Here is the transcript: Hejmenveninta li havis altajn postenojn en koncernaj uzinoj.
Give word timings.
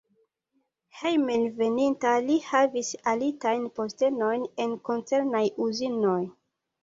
Hejmenveninta 0.99 2.13
li 2.29 2.37
havis 2.45 2.89
altajn 3.13 3.69
postenojn 3.81 4.49
en 4.65 4.75
koncernaj 4.89 5.45
uzinoj. 5.69 6.19